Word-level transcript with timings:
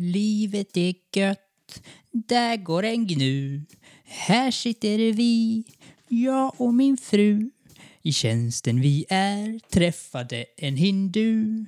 Livet 0.00 0.76
är 0.76 0.94
gött, 1.16 1.82
där 2.12 2.56
går 2.56 2.82
en 2.82 3.06
gnu. 3.06 3.62
Här 4.04 4.50
sitter 4.50 5.12
vi, 5.12 5.64
jag 6.08 6.52
och 6.56 6.74
min 6.74 6.96
fru. 6.96 7.50
I 8.02 8.12
tjänsten 8.12 8.80
vi 8.80 9.04
är 9.08 9.70
träffade 9.70 10.44
en 10.56 10.76
hindu. 10.76 11.64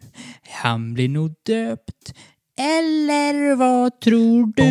Han 0.62 0.94
blir 0.94 1.08
nog 1.08 1.34
döpt, 1.42 2.14
eller 2.56 3.56
vad 3.56 4.00
tror 4.00 4.52
du? 4.56 4.70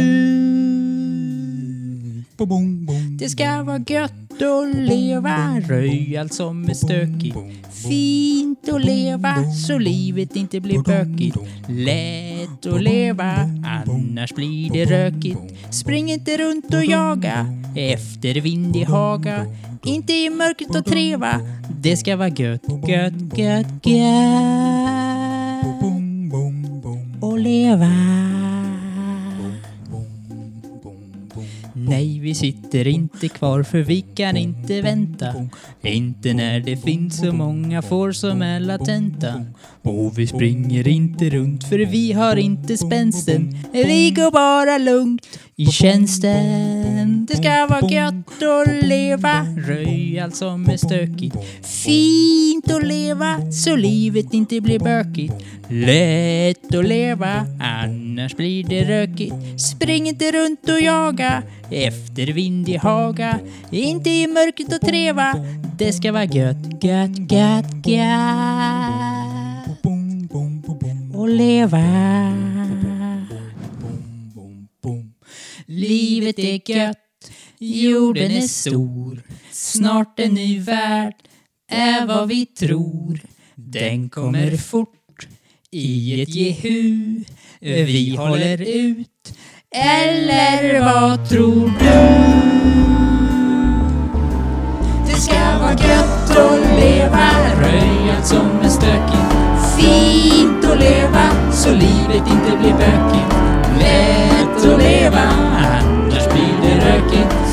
Det 3.20 3.30
ska 3.30 3.64
vara 3.64 3.84
gött 3.88 4.42
att 4.42 4.76
leva, 4.76 5.60
röj 5.60 6.18
allt 6.18 6.34
som 6.34 6.70
är 6.70 6.74
stökigt. 6.74 7.38
Fint 7.88 8.70
att 8.70 8.86
leva 8.86 9.52
så 9.68 9.78
livet 9.78 10.36
inte 10.36 10.60
blir 10.60 10.80
bökigt. 10.84 11.38
Lätt 12.60 12.74
att 12.74 12.84
leva, 12.84 13.50
annars 13.66 14.34
blir 14.34 14.72
det 14.72 14.86
rökigt. 14.86 15.40
Spring 15.70 16.12
inte 16.12 16.38
runt 16.38 16.74
och 16.74 16.86
jaga 16.86 17.46
efter 17.76 18.42
vind 18.42 18.76
i 18.76 18.84
haga. 18.84 19.46
Inte 19.86 20.14
i 20.14 20.30
mörkret 20.30 20.76
och 20.76 20.86
treva, 20.86 21.42
det 21.82 21.98
ska 21.98 22.16
vara 22.16 22.28
gött, 22.30 22.62
gött, 22.88 23.38
gött, 23.38 23.86
gött 23.86 24.44
Och 27.22 27.40
leva. 27.40 28.19
Nej, 31.88 32.20
vi 32.20 32.36
sitter 32.36 32.88
inte 32.88 33.28
kvar 33.28 33.64
för 33.64 33.80
vi 33.80 34.02
kan 34.02 34.38
inte 34.38 34.82
vänta. 34.82 35.34
Inte 35.82 36.34
när 36.34 36.60
det 36.60 36.78
finns 36.78 37.18
så 37.18 37.34
många 37.34 37.82
får 37.82 38.12
som 38.12 38.42
är 38.42 38.60
latenta. 38.60 39.46
Och 39.82 40.20
vi 40.20 40.28
springer 40.28 40.88
inte 40.88 41.30
runt 41.30 41.64
för 41.64 41.80
vi 41.80 42.14
har 42.14 42.36
inte 42.36 42.78
spänsten. 42.78 43.58
Vi 43.72 44.12
går 44.12 44.32
bara 44.32 44.78
lugnt 44.78 45.40
i 45.56 45.66
tjänsten. 45.66 46.79
Det 47.30 47.38
ska 47.38 47.68
vara 47.70 47.90
gött 47.90 48.44
att 48.44 48.84
leva, 48.84 49.46
röj 49.68 50.20
allt 50.20 50.36
som 50.36 50.70
är 50.70 50.78
stökigt. 50.78 51.36
Fint 51.64 52.72
att 52.72 52.84
leva 52.84 53.52
så 53.52 53.76
livet 53.76 54.34
inte 54.34 54.62
blir 54.62 54.80
bökigt. 54.80 55.34
Lätt 55.68 56.76
att 56.76 56.88
leva, 56.88 57.46
annars 57.62 58.36
blir 58.36 58.64
det 58.64 58.84
rökigt. 58.84 59.62
Spring 59.62 60.08
inte 60.08 60.32
runt 60.32 60.70
och 60.70 60.82
jaga 60.82 61.44
efter 61.72 62.28
vind 62.28 62.70
i 62.70 62.78
haga. 62.78 63.40
Inte 63.72 64.10
i 64.10 64.28
mörkret 64.28 64.74
och 64.74 64.82
treva. 64.82 65.36
Det 65.78 65.94
ska 65.94 66.12
vara 66.12 66.26
gött, 66.26 66.84
gött, 66.84 67.32
gött, 67.32 67.88
gött 67.88 68.70
att 71.16 71.30
leva. 71.30 71.80
Livet 75.66 76.40
är 76.40 76.72
gött, 76.72 76.98
jorden 77.60 78.32
är 78.32 78.42
stor. 78.42 79.22
Snart 79.52 80.20
en 80.20 80.34
ny 80.34 80.60
värld 80.60 81.16
är 81.72 82.06
vad 82.06 82.28
vi 82.28 82.46
tror. 82.46 83.20
Den 83.56 84.10
kommer 84.10 84.58
fort 84.58 85.28
i 85.72 86.22
ett 86.22 86.36
jehu. 86.36 87.24
Vi 87.60 88.16
håller 88.16 88.62
ut. 88.62 89.38
Eller 89.76 90.80
vad 90.80 91.30
tror 91.30 91.74
du? 91.80 92.30
Det 95.08 95.22
ska 95.22 95.58
vara 95.60 95.72
gött 95.72 96.38
att 96.38 96.80
leva, 96.80 97.30
röj 97.62 98.12
allt 98.20 98.28
som 98.28 98.60
är 98.64 98.70
stökigt. 98.70 99.30
Fint 99.78 100.66
att 100.66 100.80
leva, 100.80 101.52
så 101.52 101.70
livet 101.74 102.28
inte 102.32 102.49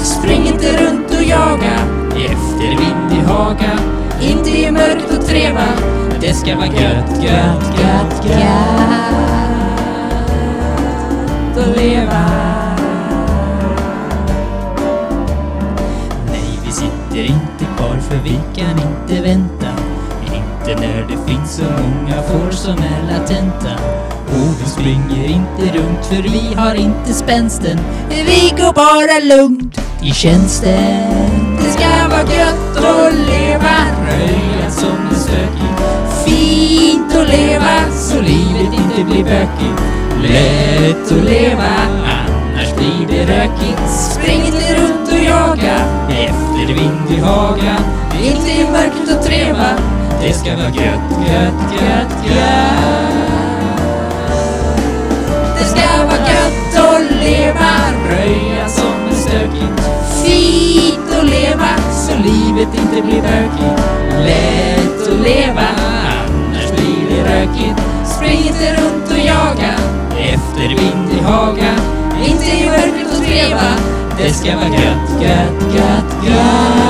Spring 0.06 0.46
inte 0.46 0.84
runt 0.84 1.10
och 1.10 1.22
jaga 1.22 1.72
efter 2.14 2.68
vind 2.68 3.12
i 3.12 3.24
haga. 3.26 3.78
Inte 4.20 4.50
i 4.50 4.70
mörkt 4.70 5.18
och 5.18 5.26
treva, 5.26 5.64
det 6.20 6.34
ska 6.34 6.56
vara 6.56 6.66
gött, 6.66 7.22
gött, 7.22 7.80
gött, 7.80 8.24
gött 8.24 8.46
att 11.58 11.76
leva. 11.76 12.55
Inte 20.68 20.80
när 20.80 21.06
det 21.08 21.32
finns 21.32 21.56
så 21.56 21.62
många 21.62 22.22
får 22.22 22.50
som 22.50 22.72
är 22.78 23.12
latenta. 23.12 23.74
Och 24.26 24.60
vi 24.60 24.70
springer 24.70 25.24
inte 25.24 25.78
runt 25.78 26.06
för 26.06 26.22
vi 26.22 26.54
har 26.54 26.74
inte 26.74 27.12
spänsten. 27.12 27.78
Vi 28.08 28.54
går 28.56 28.72
bara 28.72 29.36
lugnt 29.36 29.80
i 30.02 30.10
tjänsten. 30.10 31.56
Det 31.58 31.70
ska 31.70 32.08
vara 32.08 32.22
gött 32.22 32.76
att 32.76 33.14
leva, 33.14 33.76
röja 34.10 34.70
som 34.70 35.08
är 35.10 35.14
stökig 35.14 35.74
Fint 36.24 37.14
att 37.16 37.28
leva 37.28 37.90
så 37.92 38.20
livet 38.20 38.80
inte 38.80 39.04
blir 39.04 39.24
bökigt. 39.24 39.82
Lätt 40.22 41.12
att 41.12 41.24
leva, 41.24 41.68
annars 42.08 42.74
blir 42.76 43.06
det 43.08 43.22
rökigt. 43.22 43.90
Spring 43.90 44.46
inte 44.46 44.74
runt 44.74 45.12
och 45.12 45.24
jaga 45.24 45.76
efter 46.10 46.66
vind 46.66 47.18
i 47.18 47.20
haga. 47.20 47.76
Inte 48.22 48.50
i 48.50 48.64
mörkret 48.64 49.18
och 49.18 49.24
treva, 49.24 49.95
det 50.26 50.32
ska 50.32 50.56
vara 50.56 50.68
gött, 50.68 51.28
gött, 51.28 51.72
gött, 51.72 52.26
gött. 52.26 53.16
Det 55.58 55.64
ska 55.64 56.04
vara 56.04 56.18
gött 56.18 56.76
att 56.76 57.24
leva, 57.24 57.72
röja 58.08 58.68
som 58.68 59.08
är 59.10 59.14
stökigt. 59.14 59.80
Fint 60.24 61.18
att 61.18 61.30
leva, 61.30 61.68
så 61.92 62.12
livet 62.16 62.68
inte 62.74 63.02
blir 63.02 63.22
bökigt. 63.22 63.82
Lätt 64.24 65.08
att 65.08 65.20
leva, 65.20 65.66
annars 66.26 66.70
blir 66.72 67.16
det 67.16 67.22
rökigt. 67.22 67.82
Spring 68.04 68.38
inte 68.38 68.72
runt 68.72 69.10
och 69.10 69.18
jaga 69.18 69.74
efter 70.18 70.68
vind 70.68 71.20
i 71.20 71.22
haga. 71.22 71.74
Inte 72.26 72.46
i 72.46 72.66
mörkret 72.66 73.18
och 73.18 73.24
treva, 73.26 73.70
det 74.18 74.32
ska 74.32 74.56
vara 74.56 74.68
gött, 74.68 75.22
gött, 75.22 75.74
gött, 75.74 76.28
gött. 76.28 76.85